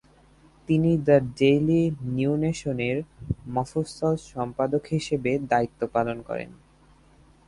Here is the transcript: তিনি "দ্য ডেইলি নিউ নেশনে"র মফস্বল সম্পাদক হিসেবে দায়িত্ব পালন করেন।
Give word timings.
তিনি 0.69 0.91
"দ্য 1.07 1.17
ডেইলি 1.37 1.81
নিউ 2.11 2.33
নেশনে"র 2.43 2.97
মফস্বল 3.47 4.15
সম্পাদক 4.31 4.83
হিসেবে 4.87 5.31
দায়িত্ব 5.51 5.81
পালন 5.95 6.17
করেন। 6.27 6.49